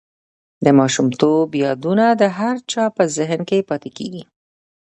[0.63, 4.23] د ماشومتوب یادونه د هر چا په زهن کې پاتې کېږي.